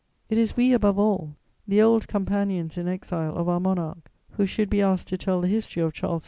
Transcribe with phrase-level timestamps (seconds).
[0.31, 1.35] "It is we above all,
[1.67, 5.47] the old companions in exile of our Monarch, who should be asked to tell the
[5.47, 6.19] history of Charles X.